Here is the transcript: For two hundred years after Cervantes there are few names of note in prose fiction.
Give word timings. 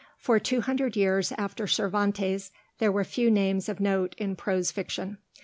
For 0.17 0.39
two 0.39 0.61
hundred 0.61 0.95
years 0.95 1.31
after 1.37 1.67
Cervantes 1.67 2.51
there 2.79 2.89
are 2.97 3.03
few 3.03 3.29
names 3.29 3.69
of 3.69 3.79
note 3.79 4.15
in 4.17 4.35
prose 4.35 4.71
fiction. 4.71 5.19